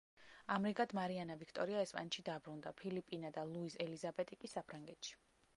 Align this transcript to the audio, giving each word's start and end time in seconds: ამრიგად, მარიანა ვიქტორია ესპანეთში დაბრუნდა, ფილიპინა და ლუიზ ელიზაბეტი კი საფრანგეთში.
ამრიგად, 0.53 0.95
მარიანა 0.99 1.35
ვიქტორია 1.41 1.83
ესპანეთში 1.87 2.25
დაბრუნდა, 2.31 2.73
ფილიპინა 2.81 3.33
და 3.39 3.47
ლუიზ 3.53 3.79
ელიზაბეტი 3.87 4.43
კი 4.43 4.55
საფრანგეთში. 4.59 5.17